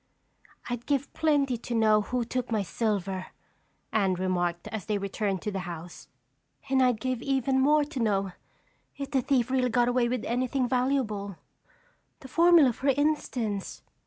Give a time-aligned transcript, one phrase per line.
[0.67, 3.27] "I'd give plenty to know who took my silver,"
[3.93, 6.07] Anne remarked as they returned to the house.
[6.71, 8.31] "And I'd give even more to know
[8.97, 13.83] if the thief really got away with anything valuable—the formula for instance."